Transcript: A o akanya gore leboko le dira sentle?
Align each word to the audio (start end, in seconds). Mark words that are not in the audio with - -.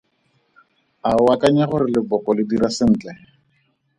A 1.07 1.09
o 1.21 1.25
akanya 1.35 1.69
gore 1.73 1.87
leboko 1.95 2.29
le 2.37 2.43
dira 2.53 2.69
sentle? 2.79 3.11